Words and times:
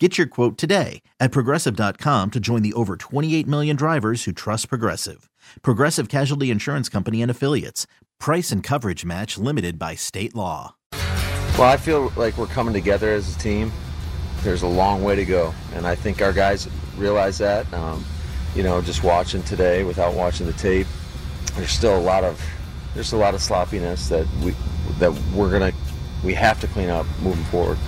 Get 0.00 0.18
your 0.18 0.26
quote 0.26 0.58
today 0.58 1.02
at 1.20 1.30
progressive.com 1.30 2.32
to 2.32 2.40
join 2.40 2.62
the 2.62 2.72
over 2.72 2.96
28 2.96 3.46
million 3.46 3.76
drivers 3.76 4.24
who 4.24 4.32
trust 4.32 4.68
Progressive. 4.68 5.30
Progressive 5.62 6.08
Casualty 6.08 6.50
Insurance 6.50 6.88
Company 6.88 7.22
and 7.22 7.30
Affiliates. 7.30 7.86
Price 8.18 8.50
and 8.50 8.60
coverage 8.60 9.04
match 9.04 9.38
limited 9.38 9.78
by 9.78 9.94
state 9.94 10.34
law. 10.34 10.74
Well, 10.92 11.62
I 11.62 11.76
feel 11.76 12.12
like 12.16 12.36
we're 12.36 12.46
coming 12.46 12.74
together 12.74 13.12
as 13.12 13.36
a 13.36 13.38
team. 13.38 13.70
There's 14.42 14.62
a 14.62 14.66
long 14.66 15.04
way 15.04 15.14
to 15.14 15.24
go, 15.24 15.54
and 15.74 15.86
I 15.86 15.94
think 15.94 16.20
our 16.20 16.32
guys 16.32 16.68
realize 16.96 17.38
that. 17.38 17.72
Um, 17.72 18.04
you 18.56 18.64
know, 18.64 18.82
just 18.82 19.04
watching 19.04 19.44
today 19.44 19.84
without 19.84 20.14
watching 20.14 20.46
the 20.46 20.52
tape, 20.54 20.88
there's 21.54 21.70
still 21.70 21.96
a 21.96 22.02
lot 22.02 22.24
of 22.24 22.44
there's 22.94 23.12
a 23.12 23.16
lot 23.16 23.34
of 23.34 23.40
sloppiness 23.40 24.08
that 24.08 24.26
we 24.42 24.56
that 24.98 25.12
we're 25.32 25.52
gonna 25.52 25.72
we 26.24 26.34
have 26.34 26.60
to 26.62 26.66
clean 26.66 26.88
up 26.88 27.06
moving 27.22 27.44
forward. 27.44 27.78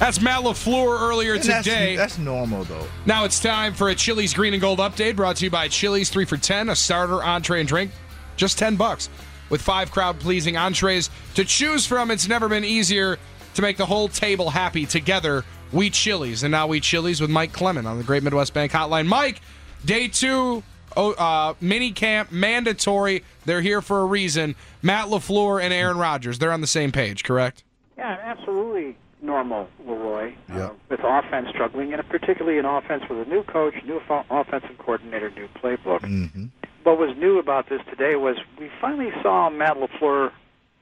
That's 0.00 0.18
Matt 0.18 0.40
LaFleur 0.44 0.98
earlier 0.98 1.34
And 1.34 1.42
that's- 1.42 1.62
today. 1.64 1.94
That's, 1.94 2.16
normal 2.16 2.64
though. 2.64 2.86
Now 3.04 3.24
it's 3.26 3.38
time 3.38 3.74
for 3.74 3.90
a 3.90 3.94
Chili's 3.94 4.32
Green 4.32 4.54
and 4.54 4.60
Gold 4.60 4.78
update 4.78 5.14
brought 5.14 5.36
to 5.36 5.44
you 5.44 5.50
by 5.50 5.68
Chili's 5.68 6.08
3 6.08 6.24
for 6.24 6.38
10, 6.38 6.70
a 6.70 6.74
starter, 6.74 7.22
entree, 7.22 7.60
and 7.60 7.68
drink. 7.68 7.90
Just 8.36 8.56
10 8.58 8.76
bucks. 8.76 9.10
With 9.50 9.60
five 9.60 9.90
crowd 9.90 10.18
pleasing 10.18 10.56
entrees 10.56 11.10
to 11.34 11.44
choose 11.44 11.84
from, 11.84 12.10
it's 12.10 12.26
never 12.26 12.48
been 12.48 12.64
easier 12.64 13.18
to 13.52 13.62
make 13.62 13.76
the 13.76 13.84
whole 13.84 14.08
table 14.08 14.48
happy 14.48 14.86
together. 14.86 15.44
We 15.70 15.90
Chili's. 15.90 16.44
And 16.44 16.50
now 16.50 16.66
we 16.66 16.80
Chili's 16.80 17.20
with 17.20 17.28
Mike 17.28 17.52
Clemens 17.52 17.86
on 17.86 17.98
the 17.98 18.04
Great 18.04 18.22
Midwest 18.22 18.54
Bank 18.54 18.72
Hotline. 18.72 19.06
Mike, 19.06 19.42
day 19.84 20.08
two, 20.08 20.62
oh, 20.96 21.12
uh, 21.12 21.52
mini 21.60 21.92
camp, 21.92 22.32
mandatory. 22.32 23.22
They're 23.44 23.60
here 23.60 23.82
for 23.82 24.00
a 24.00 24.06
reason. 24.06 24.54
Matt 24.80 25.08
LaFleur 25.08 25.62
and 25.62 25.74
Aaron 25.74 25.98
Rodgers, 25.98 26.38
they're 26.38 26.52
on 26.52 26.62
the 26.62 26.66
same 26.66 26.90
page, 26.90 27.22
correct? 27.22 27.64
Yeah, 27.98 28.16
absolutely 28.22 28.96
normal, 29.22 29.68
Leroy. 29.86 30.32
Yeah. 30.48 30.66
Uh, 30.66 30.70
with 30.88 31.00
offense 31.02 31.48
struggling, 31.50 31.92
and 31.92 32.08
particularly 32.08 32.58
an 32.58 32.64
offense 32.64 33.04
with 33.08 33.26
a 33.26 33.30
new 33.30 33.42
coach, 33.44 33.74
new 33.84 34.00
offo- 34.00 34.24
offensive 34.30 34.78
coordinator, 34.78 35.30
new 35.30 35.48
playbook. 35.62 36.00
Mm-hmm. 36.00 36.46
What 36.84 36.98
was 36.98 37.16
new 37.18 37.38
about 37.38 37.68
this 37.68 37.80
today 37.90 38.16
was 38.16 38.36
we 38.58 38.70
finally 38.80 39.10
saw 39.22 39.50
Matt 39.50 39.76
LaFleur 39.76 40.32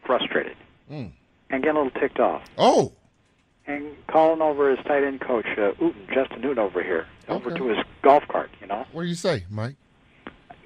frustrated 0.07 0.57
Mm. 0.91 1.11
and 1.51 1.63
getting 1.63 1.77
a 1.77 1.83
little 1.83 2.01
ticked 2.01 2.19
off, 2.21 2.43
Oh, 2.57 2.93
and 3.67 3.85
calling 4.07 4.41
over 4.41 4.71
his 4.75 4.83
tight 4.87 5.05
end 5.05 5.21
coach, 5.21 5.45
uh, 5.59 5.73
Outten, 5.83 6.07
Justin 6.15 6.41
Outten, 6.43 6.57
over 6.59 6.83
here, 6.83 7.07
over 7.29 7.51
to 7.51 7.69
his 7.69 7.79
golf 8.03 8.23
cart. 8.29 8.51
You 8.61 8.69
know, 8.69 8.87
What 8.93 9.03
do 9.03 9.09
you 9.09 9.15
say, 9.15 9.45
Mike? 9.51 9.75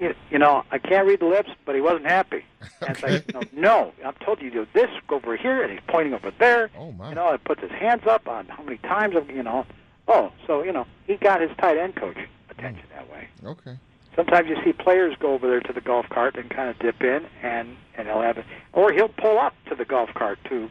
You, 0.03 0.15
you 0.29 0.39
know, 0.39 0.63
I 0.71 0.77
can't 0.77 1.07
read 1.07 1.19
the 1.19 1.25
lips, 1.25 1.49
but 1.65 1.75
he 1.75 1.81
wasn't 1.81 2.05
happy. 2.05 2.45
And 2.81 2.97
it's 2.97 3.03
like, 3.03 3.33
no, 3.33 3.41
no, 3.53 3.93
I've 4.05 4.19
told 4.19 4.41
you 4.41 4.49
to 4.49 4.65
do 4.65 4.71
this, 4.73 4.89
go 5.07 5.15
over 5.15 5.37
here, 5.37 5.63
and 5.63 5.71
he's 5.71 5.81
pointing 5.87 6.13
over 6.13 6.31
there. 6.37 6.69
Oh 6.77 6.91
my! 6.91 7.09
You 7.09 7.15
know, 7.15 7.29
it 7.31 7.43
puts 7.45 7.61
his 7.61 7.71
hands 7.71 8.03
up 8.07 8.27
on 8.27 8.47
how 8.47 8.61
many 8.63 8.77
times, 8.79 9.15
you 9.29 9.43
know. 9.43 9.65
Oh, 10.07 10.31
so, 10.45 10.63
you 10.63 10.73
know, 10.73 10.85
he 11.07 11.15
got 11.15 11.39
his 11.41 11.51
tight 11.57 11.77
end 11.77 11.95
coach 11.95 12.17
attention 12.49 12.83
that 12.93 13.09
way. 13.09 13.27
Okay. 13.45 13.77
Sometimes 14.15 14.47
you 14.49 14.57
see 14.63 14.73
players 14.73 15.15
go 15.19 15.33
over 15.33 15.47
there 15.47 15.61
to 15.61 15.73
the 15.73 15.81
golf 15.81 16.07
cart 16.09 16.35
and 16.35 16.49
kind 16.49 16.69
of 16.69 16.77
dip 16.79 17.01
in, 17.01 17.25
and, 17.41 17.75
and 17.97 18.07
he'll 18.07 18.21
have 18.21 18.37
it. 18.37 18.45
Or 18.73 18.91
he'll 18.91 19.09
pull 19.09 19.39
up 19.39 19.55
to 19.69 19.75
the 19.75 19.85
golf 19.85 20.09
cart 20.13 20.39
to 20.49 20.69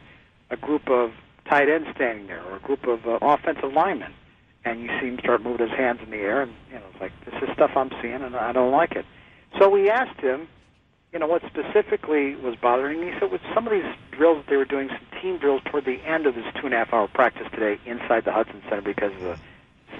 a 0.49 0.55
group 0.55 0.89
of 0.89 1.11
tight 1.45 1.69
ends 1.69 1.89
standing 1.95 2.27
there 2.27 2.43
or 2.43 2.55
a 2.55 2.59
group 2.59 2.85
of 2.87 3.05
uh, 3.05 3.17
offensive 3.21 3.73
linemen. 3.73 4.13
And 4.65 4.81
you 4.81 4.87
see 4.99 5.07
him 5.07 5.19
start 5.19 5.43
moving 5.43 5.67
his 5.67 5.77
hands 5.77 5.99
in 6.01 6.09
the 6.11 6.17
air, 6.17 6.41
and, 6.41 6.53
you 6.69 6.75
know, 6.75 6.85
it's 6.93 7.01
like, 7.01 7.11
this 7.25 7.33
is 7.43 7.49
stuff 7.53 7.71
I'm 7.75 7.91
seeing, 8.01 8.21
and 8.21 8.35
I 8.35 8.53
don't 8.53 8.71
like 8.71 8.93
it. 8.93 9.05
So 9.57 9.69
we 9.69 9.89
asked 9.89 10.19
him, 10.19 10.47
you 11.11 11.19
know, 11.19 11.27
what 11.27 11.43
specifically 11.45 12.35
was 12.35 12.55
bothering 12.55 12.99
me. 12.99 13.11
He 13.11 13.19
said 13.19 13.31
with 13.31 13.41
some 13.53 13.67
of 13.67 13.73
these 13.73 13.85
drills 14.11 14.37
that 14.37 14.49
they 14.49 14.57
were 14.57 14.65
doing, 14.65 14.89
some 14.89 15.21
team 15.21 15.37
drills 15.37 15.61
toward 15.65 15.85
the 15.85 16.01
end 16.01 16.25
of 16.25 16.35
this 16.35 16.45
two 16.55 16.65
and 16.65 16.73
a 16.73 16.77
half 16.77 16.93
hour 16.93 17.07
practice 17.07 17.47
today 17.51 17.79
inside 17.85 18.25
the 18.25 18.31
Hudson 18.31 18.61
Center 18.67 18.81
because 18.81 19.13
of 19.13 19.21
the 19.21 19.37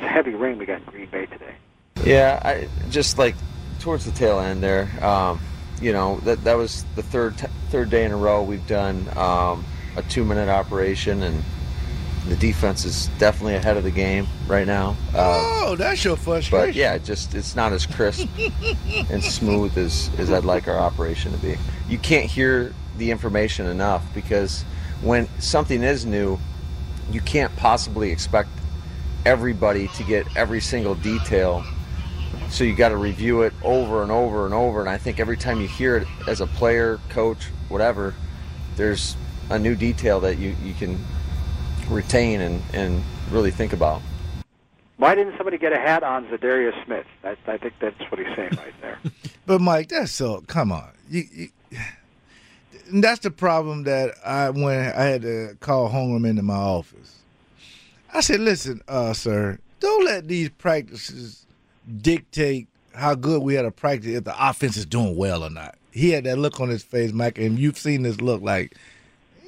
heavy 0.07 0.33
rain 0.33 0.57
we 0.57 0.65
got 0.65 0.79
in 0.79 0.85
Green 0.85 1.09
Bay 1.09 1.27
today. 1.27 1.53
Yeah, 2.03 2.41
I 2.43 2.67
just 2.89 3.17
like 3.17 3.35
towards 3.79 4.05
the 4.05 4.11
tail 4.11 4.39
end 4.39 4.63
there. 4.63 4.89
Um, 5.03 5.39
you 5.81 5.91
know 5.91 6.19
that 6.21 6.43
that 6.45 6.57
was 6.57 6.85
the 6.95 7.03
third 7.03 7.37
t- 7.37 7.47
third 7.69 7.89
day 7.89 8.05
in 8.05 8.11
a 8.11 8.17
row 8.17 8.41
we've 8.41 8.65
done 8.67 9.07
um, 9.17 9.65
a 9.95 10.01
two 10.09 10.23
minute 10.23 10.49
operation, 10.49 11.23
and 11.23 11.43
the 12.27 12.35
defense 12.37 12.85
is 12.85 13.07
definitely 13.17 13.55
ahead 13.55 13.75
of 13.75 13.83
the 13.83 13.91
game 13.91 14.27
right 14.47 14.65
now. 14.65 14.95
Uh, 15.13 15.63
oh, 15.65 15.75
that's 15.77 16.03
your 16.03 16.15
frustration. 16.15 16.67
but 16.69 16.75
yeah, 16.75 16.97
just 16.97 17.35
it's 17.35 17.55
not 17.55 17.73
as 17.73 17.85
crisp 17.85 18.27
and 19.09 19.23
smooth 19.23 19.77
as, 19.77 20.09
as 20.17 20.31
I'd 20.31 20.45
like 20.45 20.67
our 20.67 20.77
operation 20.77 21.33
to 21.33 21.37
be. 21.39 21.57
You 21.89 21.97
can't 21.97 22.25
hear 22.25 22.73
the 22.97 23.11
information 23.11 23.65
enough 23.65 24.05
because 24.13 24.63
when 25.01 25.27
something 25.39 25.83
is 25.83 26.05
new, 26.05 26.39
you 27.11 27.19
can't 27.19 27.53
possibly 27.57 28.11
expect 28.11 28.49
everybody 29.25 29.89
to 29.89 30.03
get 30.03 30.25
every 30.37 30.61
single 30.61 30.95
detail. 30.95 31.65
So 32.49 32.63
you 32.63 32.75
got 32.75 32.89
to 32.89 32.97
review 32.97 33.41
it 33.41 33.53
over 33.63 34.01
and 34.01 34.11
over 34.11 34.45
and 34.45 34.53
over. 34.53 34.79
And 34.79 34.89
I 34.89 34.97
think 34.97 35.19
every 35.19 35.37
time 35.37 35.59
you 35.59 35.67
hear 35.67 35.97
it 35.97 36.07
as 36.27 36.39
a 36.39 36.47
player, 36.47 36.99
coach, 37.09 37.45
whatever, 37.67 38.13
there's 38.75 39.17
a 39.49 39.59
new 39.59 39.75
detail 39.75 40.19
that 40.21 40.37
you, 40.37 40.55
you 40.63 40.73
can 40.73 41.03
retain 41.89 42.41
and, 42.41 42.61
and 42.73 43.03
really 43.31 43.51
think 43.51 43.73
about. 43.73 44.01
Why 44.97 45.15
didn't 45.15 45.35
somebody 45.37 45.57
get 45.57 45.73
a 45.73 45.79
hat 45.79 46.03
on 46.03 46.25
Za'Darius 46.27 46.85
Smith? 46.85 47.05
I, 47.23 47.35
I 47.47 47.57
think 47.57 47.73
that's 47.79 47.99
what 48.09 48.19
he's 48.19 48.35
saying 48.35 48.51
right 48.57 48.73
there. 48.81 48.99
But 49.45 49.59
Mike, 49.59 49.89
that's 49.89 50.13
so. 50.13 50.39
Come 50.47 50.71
on, 50.71 50.89
you, 51.09 51.23
you, 51.33 51.49
that's 52.93 53.19
the 53.19 53.29
problem 53.29 53.83
that 53.83 54.15
I 54.25 54.49
when 54.51 54.79
I 54.79 55.03
had 55.03 55.21
to 55.23 55.57
call 55.59 55.89
Holmgren 55.89 56.25
into 56.29 56.43
my 56.43 56.55
office. 56.55 57.19
I 58.13 58.21
said, 58.21 58.39
"Listen, 58.39 58.81
uh, 58.87 59.11
sir, 59.11 59.59
don't 59.81 60.05
let 60.05 60.29
these 60.29 60.47
practices 60.49 61.45
dictate 62.01 62.67
how 62.95 63.15
good 63.15 63.41
we 63.43 63.55
had 63.55 63.65
a 63.65 63.71
practice 63.71 64.11
if 64.11 64.23
the 64.23 64.49
offense 64.49 64.77
is 64.77 64.85
doing 64.85 65.17
well 65.17 65.43
or 65.43 65.49
not." 65.49 65.75
He 65.91 66.11
had 66.11 66.23
that 66.23 66.37
look 66.37 66.61
on 66.61 66.69
his 66.69 66.83
face, 66.83 67.11
Mike, 67.11 67.37
and 67.37 67.59
you've 67.59 67.77
seen 67.77 68.03
this 68.03 68.21
look 68.21 68.41
like, 68.41 68.75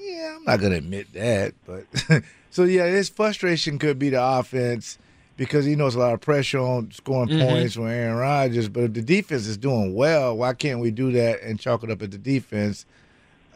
yeah, 0.06 0.36
I'm 0.38 0.44
not 0.44 0.60
gonna 0.60 0.76
admit 0.76 1.12
that, 1.14 1.54
but 1.66 1.86
so 2.52 2.64
yeah, 2.64 2.86
his 2.88 3.10
frustration 3.10 3.80
could 3.80 3.98
be 4.00 4.10
the 4.10 4.22
offense 4.24 4.98
because 5.38 5.66
he 5.66 5.76
knows 5.76 5.96
a 5.96 6.00
lot 6.00 6.14
of 6.14 6.22
pressure 6.22 6.60
on 6.60 6.92
scoring 6.92 7.30
Mhm. 7.30 7.48
points 7.48 7.74
from 7.76 7.88
Aaron 7.88 8.16
Rodgers. 8.16 8.70
But 8.70 8.84
if 8.86 8.94
the 8.94 9.02
defense 9.02 9.48
is 9.48 9.58
doing 9.58 9.94
well, 9.94 10.38
why 10.38 10.54
can't 10.54 10.80
we 10.80 10.92
do 10.92 11.12
that 11.14 11.42
and 11.42 11.60
chalk 11.60 11.84
it 11.84 11.92
up 11.92 12.02
at 12.02 12.12
the 12.12 12.18
defense? 12.18 12.86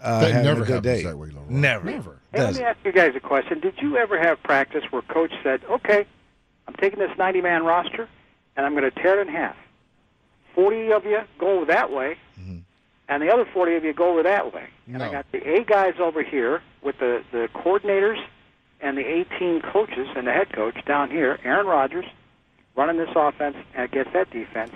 Uh, 0.02 0.22
That 0.22 0.44
never 0.44 0.64
a 0.64 0.66
good 0.66 0.74
happens 0.86 0.98
day? 0.98 1.04
that 1.04 1.18
way, 1.18 1.28
Leroy. 1.30 1.44
Never. 1.50 1.86
Never. 1.86 2.18
Hey, 2.34 2.42
let 2.44 2.56
me 2.56 2.62
ask 2.64 2.78
you 2.86 2.92
guys 2.92 3.14
a 3.16 3.20
question. 3.20 3.60
Did 3.60 3.74
you 3.82 3.98
ever 3.98 4.18
have 4.20 4.42
practice 4.44 4.84
where 4.92 5.02
coach 5.04 5.32
said, 5.44 5.62
"Okay, 5.70 6.06
I'm 6.68 6.74
taking 6.76 7.00
this 7.00 7.12
90-man 7.18 7.64
roster, 7.64 8.08
and 8.56 8.66
I'm 8.66 8.76
going 8.76 8.90
to 8.90 8.92
tear 8.92 9.20
it 9.20 9.28
in 9.28 9.34
half. 9.34 9.56
40 10.56 10.92
of 10.94 11.06
you 11.06 11.20
go 11.38 11.66
that 11.66 11.92
way, 11.92 12.18
and 13.10 13.22
the 13.22 13.30
other 13.34 13.46
40 13.54 13.76
of 13.76 13.84
you 13.84 13.92
go 13.94 14.12
over 14.12 14.24
that 14.24 14.54
way. 14.54 14.68
And 14.88 15.04
I 15.04 15.12
got 15.12 15.26
the 15.32 15.40
A 15.56 15.64
guys 15.66 15.96
over 16.00 16.24
here 16.24 16.62
with 16.82 16.98
the 17.00 17.24
the 17.32 17.50
coordinators 17.54 18.24
and 18.82 18.98
the 18.98 19.06
18 19.06 19.62
coaches 19.62 20.08
and 20.16 20.26
the 20.28 20.32
head 20.32 20.54
coach 20.54 20.78
down 20.86 21.12
here, 21.12 21.38
Aaron 21.44 21.68
Rodgers, 21.68 22.06
running 22.76 22.98
this 22.98 23.10
offense 23.16 23.58
against 23.76 24.14
that 24.14 24.30
defense." 24.32 24.72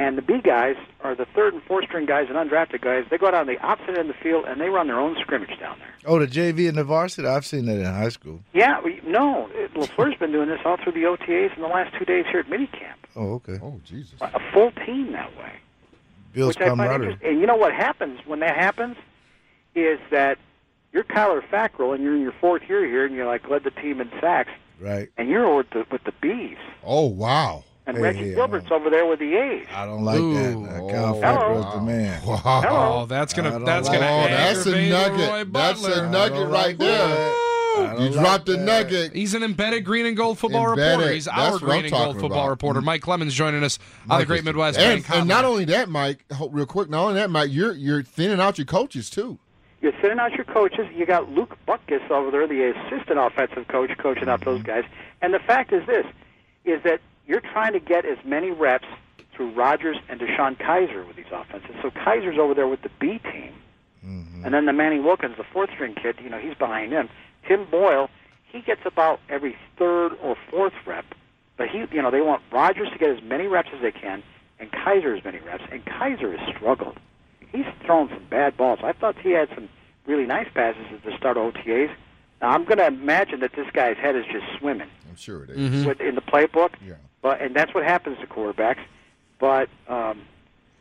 And 0.00 0.16
the 0.16 0.22
B 0.22 0.40
guys 0.40 0.76
are 1.00 1.16
the 1.16 1.24
third 1.34 1.54
and 1.54 1.62
fourth 1.64 1.86
string 1.86 2.06
guys 2.06 2.28
and 2.28 2.36
undrafted 2.36 2.82
guys. 2.82 3.04
They 3.10 3.18
go 3.18 3.32
down 3.32 3.48
the 3.48 3.58
opposite 3.60 3.98
end 3.98 4.08
of 4.10 4.14
the 4.16 4.22
field 4.22 4.44
and 4.46 4.60
they 4.60 4.68
run 4.68 4.86
their 4.86 5.00
own 5.00 5.16
scrimmage 5.20 5.58
down 5.58 5.76
there. 5.80 5.92
Oh, 6.06 6.20
the 6.20 6.26
JV 6.28 6.68
and 6.68 6.78
the 6.78 6.84
varsity. 6.84 7.26
I've 7.26 7.44
seen 7.44 7.64
that 7.66 7.78
in 7.78 7.84
high 7.84 8.08
school. 8.10 8.38
Yeah, 8.52 8.80
we, 8.80 9.00
no. 9.04 9.48
it- 9.54 9.74
LaFleur's 9.74 10.16
been 10.16 10.30
doing 10.30 10.48
this 10.48 10.60
all 10.64 10.76
through 10.76 10.92
the 10.92 11.02
OTAs 11.04 11.56
in 11.56 11.62
the 11.62 11.66
last 11.68 11.92
two 11.98 12.04
days 12.04 12.26
here 12.30 12.38
at 12.38 12.46
minicamp. 12.46 12.94
Oh, 13.16 13.32
okay. 13.34 13.58
Oh 13.60 13.80
Jesus! 13.84 14.14
A 14.20 14.38
full 14.52 14.70
team 14.86 15.10
that 15.12 15.36
way. 15.36 15.50
Bill's 16.32 16.56
which 16.56 16.60
I 16.66 16.74
find 16.76 16.92
interesting. 16.92 17.28
And 17.30 17.40
you 17.40 17.46
know 17.46 17.56
what 17.56 17.72
happens 17.72 18.20
when 18.26 18.40
that 18.40 18.56
happens 18.56 18.96
is 19.74 19.98
that 20.10 20.38
you're 20.92 21.04
Kyler 21.04 21.42
Fackrell 21.48 21.94
and 21.94 22.02
you're 22.02 22.14
in 22.16 22.22
your 22.22 22.34
fourth 22.40 22.62
year 22.68 22.84
here 22.86 23.04
and 23.04 23.14
you're 23.14 23.26
like 23.26 23.48
led 23.48 23.64
the 23.64 23.70
team 23.70 24.00
in 24.00 24.10
sacks 24.20 24.50
Right. 24.80 25.08
and 25.16 25.28
you're 25.28 25.54
with 25.56 25.70
the 25.70 25.84
with 25.90 26.04
the 26.04 26.12
Bees 26.20 26.56
Oh 26.84 27.06
wow! 27.06 27.64
and 27.86 27.96
Hey, 27.96 28.02
Reggie 28.02 28.18
hey, 28.30 28.34
Gilbert's 28.34 28.70
over 28.70 28.88
there 28.90 29.04
with 29.06 29.18
the 29.18 29.34
A's. 29.36 29.66
I 29.72 29.84
don't 29.86 30.04
like 30.04 30.18
Ooh. 30.20 30.34
that. 30.34 30.56
Now, 30.58 30.88
Kyle 30.88 31.16
Oh, 31.16 31.20
Fackrell's 31.20 31.64
wow. 31.64 31.74
the 31.74 31.80
man. 31.82 32.22
Wow! 32.26 32.36
Hello. 32.36 32.98
Oh, 33.02 33.06
that's 33.06 33.34
gonna 33.34 33.58
that's 33.64 33.88
like 33.88 34.00
gonna 34.00 34.12
Oh, 34.12 34.28
that's 34.28 34.66
a 34.66 34.88
nugget. 34.88 35.52
That's 35.52 35.84
a 35.84 36.08
nugget 36.10 36.38
right 36.48 36.50
like 36.50 36.78
there. 36.78 37.08
that. 37.08 37.44
I 37.76 37.92
don't 37.94 38.00
You 38.02 38.10
dropped 38.12 38.46
the 38.46 38.52
that. 38.52 38.60
nugget. 38.64 39.12
He's 39.14 39.34
an 39.34 39.42
embedded 39.42 39.84
green 39.84 40.06
and 40.06 40.16
gold 40.16 40.38
football 40.38 40.70
Embedded. 40.70 40.90
reporter. 40.98 41.12
He's 41.14 41.24
That's 41.26 41.38
our 41.38 41.52
what 41.52 41.60
green 41.60 41.72
I'm 41.78 41.84
and 41.84 41.90
gold 41.92 42.04
talking 42.06 42.20
football 42.20 42.38
about. 42.40 42.50
reporter. 42.50 42.80
Mike 42.80 43.02
Clemens 43.02 43.34
joining 43.34 43.62
us 43.64 43.78
on 44.10 44.20
the 44.20 44.26
Great 44.26 44.40
is- 44.40 44.44
Midwest. 44.44 44.78
And, 44.78 45.02
Bank 45.04 45.16
and 45.16 45.28
not 45.28 45.44
only 45.44 45.64
that, 45.66 45.88
Mike. 45.88 46.24
ho- 46.32 46.48
Real 46.48 46.66
quick, 46.66 46.88
not 46.90 47.02
only 47.02 47.14
that, 47.14 47.30
Mike. 47.30 47.50
You're 47.52 47.72
you're 47.74 48.02
thinning 48.02 48.40
out 48.40 48.58
your 48.58 48.64
coaches 48.66 49.10
too. 49.10 49.38
You're 49.80 49.92
thinning 49.92 50.18
out 50.18 50.32
your 50.32 50.44
coaches. 50.44 50.86
You 50.94 51.06
got 51.06 51.30
Luke 51.30 51.56
Butkus 51.68 52.10
over 52.10 52.30
there, 52.32 52.48
the 52.48 52.70
assistant 52.76 53.18
offensive 53.18 53.68
coach, 53.68 53.90
coaching 53.98 54.28
up 54.28 54.44
those 54.44 54.62
guys. 54.62 54.84
And 55.22 55.32
the 55.32 55.38
fact 55.38 55.72
is 55.72 55.86
this: 55.86 56.04
is 56.64 56.82
that 56.82 57.00
you're 57.26 57.40
trying 57.40 57.74
to 57.74 57.80
get 57.80 58.04
as 58.04 58.18
many 58.24 58.50
reps 58.50 58.88
through 59.32 59.50
Rodgers 59.50 59.96
and 60.08 60.18
DeShone 60.18 60.56
Kizer 60.58 61.06
with 61.06 61.14
these 61.14 61.26
offenses. 61.30 61.70
So 61.80 61.90
Kizer's 61.90 62.38
over 62.38 62.54
there 62.54 62.66
with 62.66 62.82
the 62.82 62.90
B 62.98 63.20
team, 63.20 63.52
mm-hmm. 64.04 64.44
and 64.44 64.52
then 64.52 64.66
the 64.66 64.72
Manny 64.72 64.98
Wilkins, 64.98 65.36
the 65.36 65.44
fourth 65.44 65.70
string 65.74 65.94
kid. 65.94 66.16
You 66.22 66.28
know, 66.30 66.38
he's 66.38 66.54
behind 66.54 66.90
him. 66.90 67.08
Tim 67.48 67.64
Boyle, 67.70 68.10
he 68.44 68.60
gets 68.60 68.82
about 68.84 69.20
every 69.28 69.56
third 69.78 70.12
or 70.22 70.36
fourth 70.50 70.74
rep. 70.86 71.04
But 71.56 71.68
he, 71.68 71.78
you 71.90 72.02
know, 72.02 72.10
they 72.10 72.20
want 72.20 72.42
Rodgers 72.52 72.88
to 72.92 72.98
get 72.98 73.10
as 73.10 73.22
many 73.22 73.46
reps 73.48 73.70
as 73.74 73.82
they 73.82 73.90
can, 73.90 74.22
and 74.60 74.70
Kizer 74.70 75.16
as 75.18 75.24
many 75.24 75.40
reps. 75.40 75.64
And 75.72 75.84
Kizer 75.84 76.38
has 76.38 76.56
struggled. 76.56 76.98
He's 77.50 77.66
thrown 77.84 78.08
some 78.10 78.24
bad 78.30 78.56
balls. 78.56 78.78
I 78.84 78.92
thought 78.92 79.16
he 79.18 79.30
had 79.30 79.48
some 79.54 79.68
really 80.06 80.26
nice 80.26 80.46
passes 80.54 80.84
at 80.92 81.04
the 81.04 81.16
start 81.16 81.36
of 81.36 81.54
OTAs. 81.54 81.90
Now 82.40 82.50
I'm 82.50 82.64
going 82.64 82.78
to 82.78 82.86
imagine 82.86 83.40
that 83.40 83.52
this 83.56 83.66
guy's 83.72 83.96
head 83.96 84.14
is 84.14 84.24
just 84.26 84.44
swimming 84.58 84.88
I'm 85.08 85.16
sure 85.16 85.42
it 85.44 85.50
is. 85.50 85.84
with, 85.84 86.00
in 86.00 86.14
the 86.14 86.20
playbook. 86.20 86.74
Yeah. 86.84 86.94
But 87.22 87.40
and 87.40 87.56
that's 87.56 87.74
what 87.74 87.84
happens 87.84 88.18
to 88.20 88.26
quarterbacks. 88.26 88.80
But 89.40 89.68
um, 89.88 90.22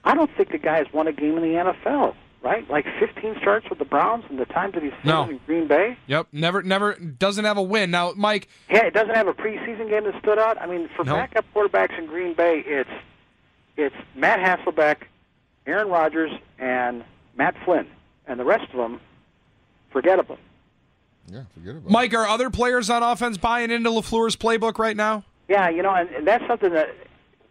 I 0.04 0.14
don't 0.14 0.30
think 0.38 0.52
the 0.52 0.58
guy 0.60 0.78
has 0.78 0.88
won 0.94 1.08
a 1.08 1.14
game 1.14 1.38
in 1.38 1.42
the 1.42 1.58
NFL. 1.58 2.16
Right, 2.44 2.70
like 2.70 2.86
15 3.00 3.36
starts 3.42 3.68
with 3.70 3.80
the 3.80 3.86
Browns 3.86 4.24
and 4.30 4.38
the 4.40 4.46
time 4.46 4.72
that 4.72 4.84
he's 4.84 4.94
No. 5.04 5.24
in 5.28 5.40
Green 5.48 5.68
Bay. 5.68 5.98
Yep, 6.08 6.28
never, 6.32 6.62
never 6.64 6.94
doesn't 6.94 7.44
have 7.44 7.58
a 7.58 7.64
win. 7.64 7.92
Now, 7.92 8.14
Mike, 8.16 8.48
Yeah, 8.70 8.86
it 8.86 8.94
doesn't 8.94 9.16
have 9.16 9.28
a 9.28 9.34
preseason 9.34 9.90
game 9.90 10.04
that 10.06 10.18
stood 10.22 10.38
out. 10.40 10.62
I 10.62 10.68
mean, 10.68 10.88
for 10.96 11.04
No. 11.04 11.16
backup 11.16 11.46
quarterbacks 11.54 11.98
in 11.98 12.06
Green 12.06 12.34
Bay, 12.34 12.60
it's 12.66 12.90
it's 13.76 13.96
Matt 14.16 14.40
Hasselbeck, 14.40 14.98
Aaron 15.66 15.90
Rodgers, 15.90 16.32
and 16.58 17.04
Matt 17.36 17.56
Flynn, 17.66 17.88
and 18.28 18.40
the 18.40 18.46
rest 18.46 18.70
of 18.72 18.78
them, 18.78 19.00
forgettable. 19.92 20.38
Yeah, 21.28 21.42
forget 21.54 21.76
about 21.76 21.92
Mike, 21.92 22.14
are 22.14 22.26
other 22.28 22.50
players 22.50 22.90
on 22.90 23.04
offense 23.04 23.38
buying 23.38 23.70
into 23.72 23.90
LaFleur's 23.90 24.36
playbook 24.36 24.80
right 24.80 24.96
now? 24.96 25.24
Yeah, 25.48 25.70
you 25.70 25.82
know, 25.84 25.94
and, 25.94 26.10
and 26.12 26.26
that's 26.28 26.46
something 26.48 26.72
that 26.74 26.90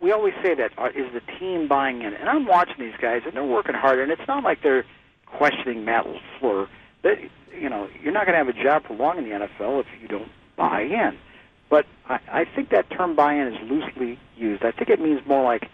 we 0.06 0.12
always 0.12 0.34
say 0.40 0.54
that 0.54 0.70
uh, 0.78 0.88
the 0.92 1.20
team 1.36 1.66
buying 1.66 2.02
in. 2.02 2.14
And 2.14 2.28
I'm 2.28 2.46
watching 2.46 2.76
these 2.78 2.94
guys, 3.02 3.22
and 3.26 3.34
they're 3.34 3.42
working 3.42 3.74
hard, 3.74 3.98
and 3.98 4.12
it's 4.12 4.28
not 4.28 4.44
like 4.44 4.62
they're 4.62 4.84
questioning 5.26 5.84
Matt 5.84 6.06
LaFleur. 6.06 6.68
They, 7.02 7.28
you 7.60 7.68
know, 7.68 7.88
you're 8.00 8.12
not 8.12 8.24
going 8.24 8.38
to 8.38 8.44
have 8.44 8.48
a 8.48 8.62
job 8.62 8.84
for 8.86 8.94
long 8.94 9.18
in 9.18 9.24
the 9.24 9.30
NFL 9.30 9.80
if 9.80 9.86
you 10.00 10.06
don't 10.06 10.30
buy 10.56 10.82
in. 10.82 11.18
But 11.68 11.86
I, 12.08 12.20
I 12.30 12.44
think 12.44 12.70
that 12.70 12.88
term 12.88 13.16
buy-in 13.16 13.48
is 13.48 13.58
loosely 13.68 14.16
used. 14.36 14.64
I 14.64 14.70
think 14.70 14.90
it 14.90 15.00
means 15.00 15.22
more 15.26 15.42
like, 15.42 15.68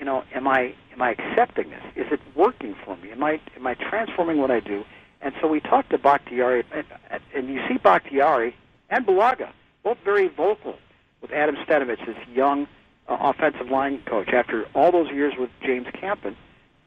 you 0.00 0.04
know, 0.04 0.24
am 0.34 0.48
I 0.48 0.74
am 0.92 1.00
I 1.00 1.10
accepting 1.10 1.70
this? 1.70 1.84
Is 1.94 2.10
it 2.10 2.18
working 2.34 2.74
for 2.84 2.96
me? 2.96 3.12
Am 3.12 3.22
I 3.22 3.40
am 3.54 3.68
I 3.68 3.74
transforming 3.74 4.38
what 4.38 4.50
I 4.50 4.58
do? 4.58 4.82
And 5.20 5.32
so 5.40 5.46
we 5.46 5.60
talked 5.60 5.90
to 5.90 5.98
Bakhtiari, 5.98 6.64
and, 6.72 7.20
and 7.32 7.48
you 7.48 7.60
see 7.68 7.76
Bakhtiari 7.76 8.56
and 8.88 9.06
Bulaga 9.06 9.52
both 9.84 9.98
very 10.04 10.26
vocal 10.26 10.76
with 11.20 11.30
Adam 11.30 11.54
Stenavich, 11.56 12.04
this 12.04 12.16
young 12.34 12.66
uh, 13.10 13.16
offensive 13.20 13.68
line 13.70 14.00
coach, 14.06 14.28
after 14.30 14.66
all 14.74 14.90
those 14.92 15.10
years 15.10 15.34
with 15.38 15.50
James 15.62 15.86
Campen. 16.00 16.36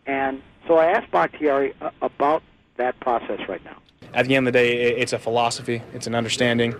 And 0.05 0.41
so 0.67 0.77
I 0.77 0.85
asked 0.87 1.11
Bakhtiari 1.11 1.73
uh, 1.81 1.91
about 2.01 2.41
that 2.77 2.99
process 2.99 3.39
right 3.47 3.63
now. 3.65 3.77
at 4.15 4.27
the 4.27 4.35
end 4.35 4.47
of 4.47 4.53
the 4.53 4.59
day, 4.59 4.71
it- 4.91 4.97
it's 4.99 5.13
a 5.13 5.19
philosophy, 5.19 5.81
it's 5.93 6.07
an 6.07 6.15
understanding. 6.15 6.75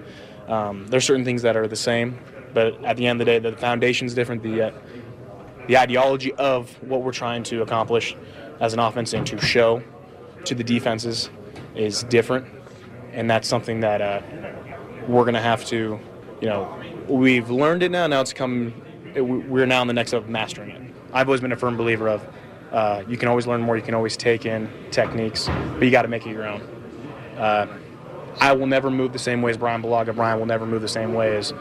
Um, 0.48 0.86
there's 0.88 1.06
certain 1.06 1.26
things 1.26 1.42
that 1.42 1.56
are 1.58 1.68
the 1.68 1.76
same, 1.76 2.20
but 2.54 2.84
at 2.86 2.96
the 2.98 3.08
end 3.08 3.20
of 3.22 3.26
the 3.26 3.32
day, 3.32 3.40
the 3.40 3.56
foundation's 3.58 4.14
different. 4.14 4.44
The 4.44 4.62
uh, 4.68 4.72
the 5.68 5.78
ideology 5.78 6.34
of 6.34 6.70
what 6.84 7.02
we're 7.04 7.14
trying 7.14 7.42
to 7.44 7.62
accomplish 7.62 8.16
as 8.60 8.74
an 8.74 8.80
offense 8.80 9.14
and 9.14 9.26
to 9.28 9.40
show 9.40 9.82
to 10.46 10.54
the 10.54 10.64
defenses 10.64 11.30
is 11.76 12.04
different, 12.04 12.46
and 13.14 13.30
that's 13.30 13.48
something 13.48 13.80
that 13.80 14.02
uh, 14.02 14.22
we're 15.08 15.24
going 15.24 15.34
to 15.36 15.40
have 15.42 15.64
to, 15.68 15.98
you 16.42 16.48
know, 16.50 16.68
we've 17.08 17.50
learned 17.50 17.82
it 17.82 17.92
now. 17.92 18.06
Now 18.08 18.22
it's 18.22 18.34
come. 18.34 18.74
It- 19.16 19.22
We're 19.22 19.66
now 19.66 19.82
in 19.82 19.88
the 19.88 19.94
next 19.94 20.14
of 20.14 20.30
mastering 20.30 20.72
it. 20.72 20.82
I've 21.14 21.28
always 21.28 21.42
been 21.42 21.52
a 21.52 21.56
firm 21.58 21.78
believer 21.78 22.10
of 22.10 22.28
uh, 22.72 23.04
you 23.08 23.18
can 23.18 23.30
always 23.30 23.46
learn 23.46 23.62
more. 23.62 23.78
You 23.78 23.84
can 23.84 23.94
always 23.94 24.18
take 24.18 24.48
in 24.48 24.68
techniques, 24.90 25.48
but 25.48 25.84
you 25.84 25.92
got 25.92 26.02
to 26.02 26.08
make 26.08 26.26
it 26.26 26.32
your 26.32 26.48
own. 26.48 26.62
Uh, 27.38 27.68
I 28.40 28.52
will 28.54 28.66
never 28.66 28.90
move 28.90 29.14
the 29.14 29.20
same 29.20 29.44
way 29.44 29.52
as 29.52 29.58
Bryan 29.58 29.84
Bulaga. 29.84 30.16
Bryan 30.16 30.40
will 30.40 30.48
never 30.48 30.66
move 30.66 30.82
the 30.82 30.88
same 30.88 31.14
way 31.14 31.36
as 31.38 31.52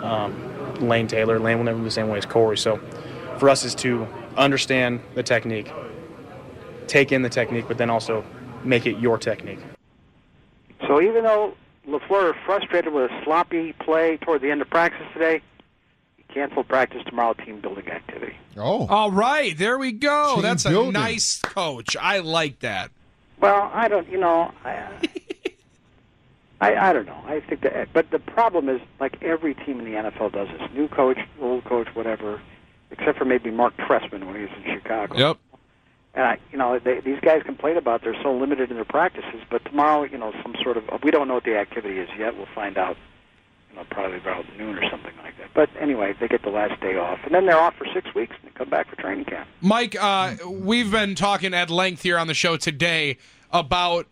um, 0.00 0.78
Lane 0.80 1.08
Taylor. 1.08 1.40
Lane 1.40 1.58
will 1.58 1.64
never 1.64 1.78
move 1.78 1.86
the 1.86 1.90
same 1.90 2.08
way 2.08 2.18
as 2.18 2.24
Corey. 2.24 2.56
So 2.56 2.76
for 3.38 3.48
us 3.50 3.64
is 3.64 3.74
to 3.76 4.06
understand 4.36 5.00
the 5.16 5.24
technique, 5.24 5.72
take 6.86 7.10
in 7.10 7.22
the 7.22 7.28
technique, 7.28 7.64
but 7.66 7.76
then 7.78 7.90
also 7.90 8.24
make 8.62 8.86
it 8.86 8.98
your 9.00 9.18
technique. 9.18 9.58
So 10.86 11.00
even 11.02 11.24
though 11.24 11.54
LaFleur 11.88 12.34
frustrated 12.46 12.92
with 12.92 13.10
a 13.10 13.24
sloppy 13.24 13.72
play 13.72 14.18
toward 14.18 14.40
the 14.42 14.52
end 14.52 14.62
of 14.62 14.70
practice 14.70 15.06
today, 15.12 15.40
he 16.30 16.34
canceled 16.34 16.68
practice 16.68 17.02
tomorrow, 17.06 17.34
team 17.34 17.60
building 17.60 17.88
activity. 17.88 18.36
Oh, 18.56 18.86
All 18.88 19.10
right, 19.10 19.56
there 19.56 19.78
we 19.78 19.92
go. 19.92 20.34
Team 20.34 20.42
That's 20.42 20.64
a 20.64 20.90
nice 20.90 21.40
coach. 21.40 21.96
I 21.96 22.18
like 22.18 22.60
that. 22.60 22.90
Well, 23.40 23.70
I 23.72 23.88
don't, 23.88 24.08
you 24.10 24.18
know, 24.18 24.52
I, 24.64 24.86
I, 26.60 26.90
I 26.90 26.92
don't 26.92 27.06
know. 27.06 27.22
I 27.26 27.40
think 27.40 27.62
that, 27.62 27.88
but 27.92 28.10
the 28.10 28.18
problem 28.18 28.68
is, 28.68 28.80
like 28.98 29.22
every 29.22 29.54
team 29.54 29.80
in 29.80 29.84
the 29.86 29.92
NFL 29.92 30.32
does 30.32 30.48
this: 30.48 30.68
new 30.74 30.88
coach, 30.88 31.18
old 31.40 31.64
coach, 31.64 31.88
whatever, 31.94 32.40
except 32.90 33.18
for 33.18 33.24
maybe 33.24 33.50
Marc 33.50 33.76
Trestman 33.78 34.26
when 34.26 34.36
he 34.36 34.42
was 34.42 34.50
in 34.64 34.74
Chicago. 34.78 35.16
Yep. 35.16 35.38
And 36.12 36.24
I, 36.24 36.38
you 36.50 36.58
know, 36.58 36.78
they, 36.78 37.00
these 37.00 37.20
guys 37.20 37.42
complain 37.44 37.76
about 37.76 38.02
they're 38.02 38.20
so 38.20 38.36
limited 38.36 38.70
in 38.70 38.76
their 38.76 38.84
practices. 38.84 39.42
But 39.48 39.64
tomorrow, 39.64 40.02
you 40.02 40.18
know, 40.18 40.32
some 40.42 40.54
sort 40.62 40.76
of 40.76 40.84
we 41.02 41.10
don't 41.10 41.28
know 41.28 41.34
what 41.34 41.44
the 41.44 41.56
activity 41.56 41.98
is 41.98 42.08
yet. 42.18 42.36
We'll 42.36 42.48
find 42.54 42.76
out. 42.76 42.96
You 43.70 43.76
know, 43.76 43.84
probably 43.90 44.18
about 44.18 44.44
noon 44.58 44.76
or 44.76 44.90
something 44.90 45.12
like 45.22 45.36
that. 45.38 45.50
But 45.54 45.70
anyway, 45.80 46.14
they 46.18 46.28
get 46.28 46.42
the 46.42 46.50
last 46.50 46.80
day 46.80 46.96
off, 46.96 47.20
and 47.24 47.34
then 47.34 47.46
they're 47.46 47.58
off 47.58 47.74
for 47.76 47.86
six 47.94 48.14
weeks 48.14 48.34
and 48.40 48.50
they 48.50 48.54
come 48.54 48.68
back 48.68 48.88
for 48.88 48.96
training 48.96 49.24
camp. 49.24 49.48
Mike, 49.60 49.96
uh, 50.00 50.34
we've 50.46 50.90
been 50.90 51.14
talking 51.14 51.54
at 51.54 51.70
length 51.70 52.02
here 52.02 52.18
on 52.18 52.26
the 52.26 52.34
show 52.34 52.56
today 52.56 53.16
about 53.52 54.06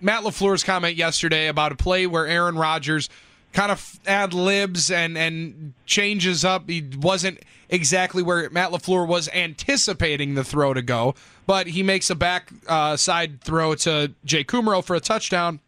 Matt 0.00 0.22
LaFleur's 0.22 0.64
comment 0.64 0.96
yesterday 0.96 1.46
about 1.48 1.72
a 1.72 1.76
play 1.76 2.06
where 2.06 2.26
Aaron 2.26 2.56
Rodgers 2.56 3.08
kind 3.52 3.70
of 3.70 4.00
ad 4.06 4.34
libs 4.34 4.90
and, 4.90 5.16
and 5.16 5.74
changes 5.86 6.44
up. 6.44 6.68
He 6.68 6.88
wasn't 6.98 7.40
exactly 7.68 8.22
where 8.22 8.48
Matt 8.50 8.70
LaFleur 8.70 9.06
was 9.06 9.28
anticipating 9.28 10.34
the 10.34 10.44
throw 10.44 10.74
to 10.74 10.82
go, 10.82 11.14
but 11.46 11.68
he 11.68 11.82
makes 11.82 12.10
a 12.10 12.14
back 12.14 12.50
uh, 12.66 12.96
side 12.96 13.40
throw 13.42 13.74
to 13.76 14.12
Jake 14.24 14.48
Kumerow 14.48 14.82
for 14.82 14.96
a 14.96 15.00
touchdown. 15.00 15.60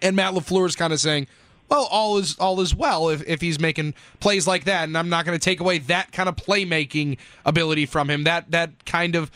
And 0.00 0.16
Matt 0.16 0.34
LaFleur 0.34 0.66
is 0.66 0.76
kind 0.76 0.92
of 0.92 1.00
saying, 1.00 1.26
well, 1.74 1.88
all 1.90 2.18
is 2.18 2.36
all 2.38 2.60
is 2.60 2.74
well 2.74 3.08
if, 3.08 3.26
if 3.26 3.40
he's 3.40 3.58
making 3.58 3.94
plays 4.20 4.46
like 4.46 4.64
that, 4.64 4.84
and 4.84 4.96
I'm 4.96 5.08
not 5.08 5.24
going 5.24 5.38
to 5.38 5.44
take 5.44 5.60
away 5.60 5.78
that 5.78 6.12
kind 6.12 6.28
of 6.28 6.36
playmaking 6.36 7.18
ability 7.44 7.86
from 7.86 8.08
him, 8.08 8.24
that 8.24 8.50
that 8.52 8.84
kind 8.84 9.16
of 9.16 9.30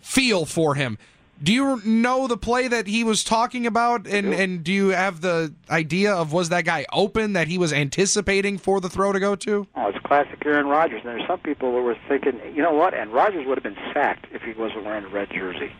feel 0.00 0.44
for 0.44 0.74
him. 0.74 0.98
Do 1.42 1.52
you 1.52 1.82
know 1.84 2.26
the 2.26 2.36
play 2.36 2.68
that 2.68 2.86
he 2.86 3.04
was 3.04 3.22
talking 3.22 3.66
about, 3.66 4.06
and 4.06 4.32
and 4.32 4.64
do 4.64 4.72
you 4.72 4.88
have 4.88 5.20
the 5.20 5.54
idea 5.70 6.12
of 6.14 6.32
was 6.32 6.48
that 6.48 6.64
guy 6.64 6.86
open 6.92 7.34
that 7.34 7.48
he 7.48 7.58
was 7.58 7.72
anticipating 7.72 8.58
for 8.58 8.80
the 8.80 8.88
throw 8.88 9.12
to 9.12 9.20
go 9.20 9.36
to? 9.36 9.66
Oh, 9.76 9.88
it's 9.88 9.98
classic 10.04 10.44
Aaron 10.44 10.66
Rodgers. 10.66 11.02
And 11.04 11.10
there's 11.10 11.26
some 11.26 11.40
people 11.40 11.72
that 11.74 11.82
were 11.82 11.96
thinking, 12.08 12.40
you 12.54 12.62
know 12.62 12.72
what? 12.72 12.94
And 12.94 13.12
Rodgers 13.12 13.46
would 13.46 13.56
have 13.56 13.64
been 13.64 13.82
sacked 13.92 14.26
if 14.32 14.42
he 14.42 14.52
wasn't 14.52 14.84
wearing 14.84 15.04
a 15.04 15.08
red 15.08 15.28
jersey. 15.30 15.72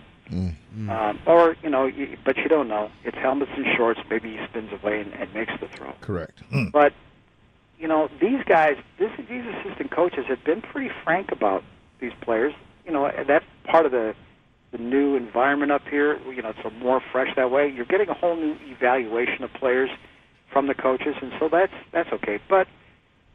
Um, 0.90 1.19
or 1.26 1.57
you 1.62 1.71
know, 1.71 1.87
you, 1.87 2.16
but 2.25 2.37
you 2.37 2.49
don't 2.49 2.69
know. 2.69 2.90
It's 3.04 3.16
helmets 3.16 3.52
and 3.57 3.66
shorts. 3.76 4.00
Maybe 4.09 4.37
he 4.37 4.45
spins 4.47 4.71
away 4.73 5.00
and, 5.00 5.12
and 5.14 5.33
makes 5.35 5.52
the 5.61 5.69
throw. 5.69 5.93
correct. 6.00 6.43
But 6.73 6.93
you 7.78 7.88
know, 7.88 8.09
these 8.21 8.43
guys, 8.45 8.76
this, 8.99 9.11
these 9.28 9.45
assistant 9.45 9.90
coaches 9.90 10.25
have 10.28 10.43
been 10.45 10.62
pretty 10.62 10.90
frank 11.02 11.33
about 11.33 11.62
these 12.00 12.12
players. 12.23 12.54
You 12.87 12.93
know, 12.93 13.07
and 13.07 13.28
that's 13.28 13.45
part 13.64 13.87
of 13.87 13.93
the 13.93 14.14
the 14.73 14.78
new 14.78 15.14
environment 15.16 15.71
up 15.71 15.87
here. 15.88 16.19
You 16.31 16.43
know, 16.43 16.50
it's 16.50 16.64
a 16.64 16.71
more 16.71 17.00
fresh 17.12 17.35
that 17.37 17.50
way. 17.50 17.69
You're 17.71 17.85
getting 17.85 18.09
a 18.09 18.14
whole 18.14 18.37
new 18.37 18.57
evaluation 18.66 19.45
of 19.45 19.52
players 19.54 19.90
from 20.52 20.66
the 20.66 20.75
coaches, 20.75 21.14
and 21.21 21.33
so 21.38 21.49
that's 21.49 21.73
that's 21.93 22.12
okay. 22.12 22.40
But 22.49 22.66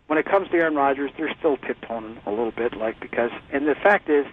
when 0.08 0.18
it 0.18 0.26
comes 0.26 0.50
to 0.50 0.58
Aaron 0.58 0.76
Rodgers, 0.76 1.12
they're 1.18 1.34
still 1.38 1.58
tiptoeing 1.58 2.20
a 2.26 2.30
little 2.30 2.52
bit, 2.52 2.76
like 2.76 3.00
because. 3.00 3.32
And 3.52 3.68
the 3.68 3.76
fact 3.76 4.10
is, 4.10 4.26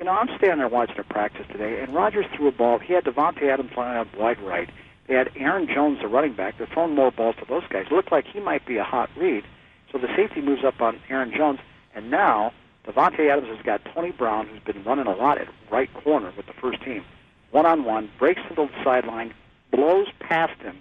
you 0.00 0.06
know, 0.06 0.12
I'm 0.12 0.28
standing 0.38 0.58
there 0.58 0.68
watching 0.68 0.98
a 0.98 1.04
practice 1.04 1.46
today, 1.52 1.82
and 1.82 1.94
Rodgers 1.94 2.24
threw 2.34 2.48
a 2.48 2.52
ball. 2.52 2.78
He 2.78 2.94
had 2.94 3.04
Davante 3.04 3.42
Adams 3.42 3.70
lining 3.76 3.98
up 3.98 4.16
wide 4.16 4.40
right. 4.40 4.70
They 5.06 5.14
had 5.14 5.30
Aaron 5.36 5.68
Jones, 5.68 5.98
the 6.00 6.08
running 6.08 6.32
back. 6.32 6.56
They're 6.56 6.66
throwing 6.66 6.94
more 6.94 7.10
balls 7.10 7.36
to 7.40 7.44
those 7.46 7.64
guys. 7.68 7.86
It 7.90 7.92
looked 7.92 8.10
like 8.10 8.26
he 8.26 8.40
might 8.40 8.64
be 8.64 8.78
a 8.78 8.84
hot 8.84 9.10
read. 9.14 9.44
So 9.92 9.98
the 9.98 10.08
safety 10.16 10.40
moves 10.40 10.64
up 10.64 10.80
on 10.80 10.98
Aaron 11.10 11.32
Jones, 11.36 11.58
and 11.94 12.10
now 12.10 12.54
Davante 12.86 13.30
Adams 13.30 13.54
has 13.54 13.62
got 13.62 13.84
Tony 13.94 14.10
Brown, 14.10 14.46
who's 14.46 14.62
been 14.62 14.82
running 14.84 15.06
a 15.06 15.14
lot 15.14 15.38
at 15.38 15.48
right 15.70 15.92
corner 15.92 16.32
with 16.34 16.46
the 16.46 16.54
first 16.54 16.82
team. 16.82 17.04
One 17.50 17.66
on 17.66 17.84
one, 17.84 18.10
breaks 18.18 18.40
to 18.48 18.54
the 18.54 18.70
sideline, 18.82 19.34
blows 19.70 20.06
past 20.20 20.58
him, 20.62 20.78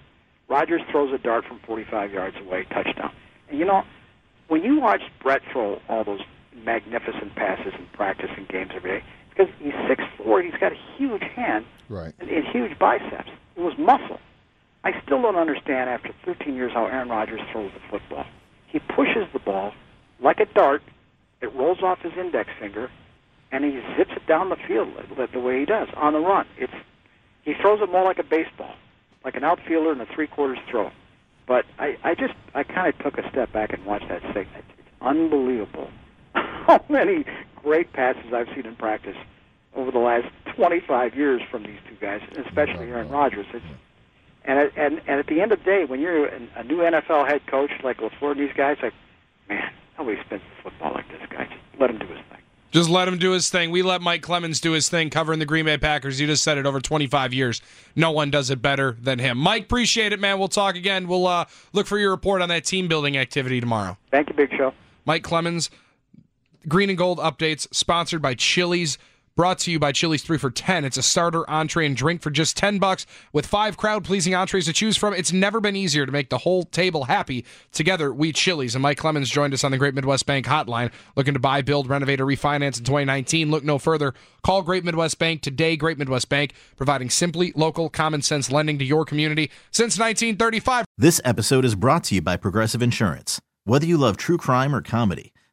Rodgers 0.48 0.82
throws 0.90 1.14
a 1.14 1.18
dart 1.18 1.46
from 1.46 1.60
45 1.60 2.12
yards 2.12 2.38
away, 2.38 2.66
touchdown. 2.72 3.12
And 3.50 3.60
you 3.60 3.66
know, 3.66 3.84
when 4.48 4.64
you 4.64 4.80
watch 4.80 5.02
Brett 5.22 5.42
throw 5.52 5.80
all 5.90 6.04
those 6.04 6.22
magnificent 6.64 7.36
passes 7.36 7.74
in 7.78 7.86
practice 7.94 8.30
and 8.36 8.48
games 8.48 8.72
every 8.76 9.00
day, 9.00 9.06
because 9.30 9.48
he's 9.60 9.74
six 9.88 10.04
four, 10.18 10.42
he's 10.42 10.54
got 10.60 10.72
a 10.72 10.78
huge 10.98 11.24
hand 11.24 11.66
Right. 11.90 12.14
and, 12.20 12.30
and 12.30 12.46
huge 12.48 12.78
biceps. 12.78 13.30
It 13.56 13.62
was 13.62 13.78
muscle. 13.78 14.20
I 14.84 15.00
still 15.04 15.22
don't 15.22 15.36
understand 15.36 15.90
after 15.90 16.12
13 16.26 16.56
years 16.56 16.72
how 16.74 16.86
Aaron 16.86 17.10
Rodgers 17.10 17.42
throws 17.52 17.72
the 17.74 17.82
football. 17.90 18.26
He 18.68 18.80
pushes 18.80 19.28
the 19.34 19.40
ball 19.40 19.74
like 20.22 20.40
a 20.40 20.46
dart. 20.46 20.82
It 21.42 21.54
rolls 21.54 21.82
off 21.84 22.00
his 22.02 22.14
index 22.18 22.50
finger, 22.60 22.90
and 23.52 23.64
he 23.66 23.82
zips 23.98 24.12
it 24.16 24.26
down 24.28 24.50
the 24.50 24.56
field 24.68 24.90
the, 25.18 25.28
the 25.32 25.40
way 25.40 25.60
he 25.60 25.66
does 25.66 25.88
on 25.98 26.14
the 26.14 26.20
run. 26.20 26.46
It's 26.58 26.74
he 27.44 27.54
throws 27.60 27.82
it 27.82 27.92
more 27.92 28.04
like 28.04 28.20
a 28.20 28.24
baseball, 28.24 28.76
like 29.26 29.36
an 29.36 29.44
outfielder 29.44 29.92
in 29.94 30.02
a 30.02 30.06
three 30.06 30.28
quarters 30.28 30.60
throw. 30.70 30.92
But 31.48 31.66
I, 31.80 31.98
I 32.04 32.14
just 32.16 32.34
I 32.54 32.64
kind 32.64 32.94
of 32.94 32.98
took 33.00 33.18
a 33.18 33.28
step 33.30 33.52
back 33.52 33.74
and 33.74 33.84
watched 33.86 34.08
that. 34.10 34.22
It's, 34.24 34.50
it's 34.56 34.68
unbelievable 35.02 35.90
how 36.70 36.84
many 36.90 37.26
great 37.56 37.92
passes 37.94 38.32
I've 38.34 38.48
seen 38.56 38.66
in 38.66 38.76
practice 38.76 39.18
over 39.76 39.92
the 39.92 40.00
last 40.00 40.28
25 40.56 41.16
years 41.16 41.42
from 41.50 41.64
these 41.64 41.80
two 41.88 41.96
guys, 41.96 42.22
especially 42.46 42.90
Aaron 42.90 43.10
Rodgers. 43.10 43.46
It's, 43.54 43.66
and 44.46 44.60
at, 44.60 44.78
and 44.78 45.02
and 45.08 45.20
at 45.20 45.28
the 45.28 45.42
end 45.42 45.52
of 45.52 45.60
the 45.60 45.66
day, 45.66 45.86
when 45.86 46.00
you're 46.00 46.26
a 46.26 46.64
new 46.64 46.78
NFL 46.78 47.28
head 47.28 47.46
coach 47.48 47.72
like 47.84 47.98
LaFleur 47.98 48.32
and 48.32 48.40
these 48.40 48.56
guys, 48.56 48.78
like, 48.82 48.94
man, 49.50 49.72
nobody 49.98 50.20
spins 50.26 50.42
the 50.42 50.64
football 50.70 50.94
like 50.94 51.08
this 51.10 51.22
guy. 51.30 51.46
Just 51.46 51.80
let 51.80 51.90
him 51.90 52.00
do 52.00 52.08
his 52.08 52.18
thing. 52.30 52.40
Just 52.72 52.90
let 52.90 53.08
him 53.08 53.18
do 53.18 53.32
his 53.32 53.50
thing. 53.50 53.72
We 53.72 53.82
let 53.82 54.02
Mike 54.02 54.22
Clemens 54.22 54.62
do 54.62 54.72
his 54.74 54.90
thing 54.90 55.10
covering 55.10 55.40
the 55.40 55.46
Green 55.46 55.66
Bay 55.66 55.78
Packers. 55.78 56.22
You 56.22 56.28
just 56.28 56.44
said 56.44 56.58
it 56.58 56.68
over 56.68 56.80
25 56.80 57.34
years. 57.34 57.62
No 57.96 58.12
one 58.12 58.30
does 58.30 58.52
it 58.52 58.62
better 58.62 58.96
than 59.02 59.18
him. 59.18 59.40
Mike, 59.40 59.64
appreciate 59.64 60.14
it, 60.14 60.20
man. 60.20 60.38
We'll 60.38 60.50
talk 60.50 60.76
again. 60.76 61.08
We'll 61.08 61.26
uh, 61.26 61.46
look 61.74 61.88
for 61.88 61.98
your 61.98 62.12
report 62.12 62.42
on 62.42 62.50
that 62.50 62.66
team 62.66 62.88
building 62.88 63.18
activity 63.18 63.60
tomorrow. 63.60 63.98
Thank 64.12 64.30
you, 64.30 64.36
Big 64.36 64.52
Show. 64.56 64.74
Mike 65.06 65.24
Clemens, 65.24 65.72
Green 66.68 66.90
and 66.90 66.98
Gold 66.98 67.20
updates, 67.20 67.68
sponsored 67.74 68.22
by 68.22 68.34
Chili's. 68.34 68.98
Brought 69.36 69.60
to 69.60 69.72
you 69.72 69.80
by 69.80 69.94
Chili's 69.94 70.22
3 70.22 70.38
for 70.38 70.52
10. 70.52 70.84
It's 70.84 70.98
a 70.98 71.02
starter, 71.02 71.50
entree, 71.50 71.86
and 71.86 71.96
drink 71.96 72.22
for 72.22 72.30
just 72.30 72.58
10 72.58 72.78
bucks 72.78 73.06
with 73.32 73.46
five 73.46 73.78
crowd 73.78 74.04
pleasing 74.04 74.36
entrees 74.36 74.66
to 74.66 74.74
choose 74.74 74.98
from. 74.98 75.14
It's 75.14 75.32
never 75.32 75.62
been 75.62 75.78
easier 75.78 76.06
to 76.06 76.12
make 76.12 76.30
the 76.30 76.40
whole 76.40 76.64
table 76.64 77.06
happy. 77.06 77.46
Together, 77.72 78.14
we 78.14 78.34
Chili's. 78.34 78.76
And 78.76 78.82
Mike 78.82 78.98
Clemens 78.98 79.30
joined 79.30 79.54
us 79.54 79.64
on 79.64 79.72
the 79.72 79.78
Great 79.78 79.94
Midwest 79.94 80.26
Bank 80.26 80.46
hotline. 80.46 80.92
Looking 81.16 81.36
to 81.36 81.40
buy, 81.40 81.62
build, 81.62 81.88
renovate, 81.88 82.20
or 82.20 82.26
refinance 82.26 82.80
in 82.80 82.84
2019? 82.84 83.50
Look 83.50 83.64
no 83.64 83.78
further. 83.78 84.14
Call 84.44 84.62
Great 84.62 84.84
Midwest 84.84 85.18
Bank 85.20 85.42
today. 85.42 85.78
Great 85.78 85.98
Midwest 85.98 86.28
Bank, 86.28 86.52
providing 86.76 87.10
simply 87.10 87.54
local, 87.56 87.90
common 87.90 88.22
sense 88.22 88.52
lending 88.52 88.78
to 88.80 88.84
your 88.84 89.06
community 89.06 89.50
since 89.72 89.98
1935. 89.98 90.84
This 90.98 91.22
episode 91.24 91.64
is 91.64 91.76
brought 91.76 92.04
to 92.06 92.16
you 92.16 92.22
by 92.22 92.36
Progressive 92.36 92.82
Insurance. 92.82 93.40
Whether 93.64 93.86
you 93.86 93.98
love 93.98 94.18
true 94.18 94.38
crime 94.38 94.76
or 94.76 94.82
comedy, 94.82 95.32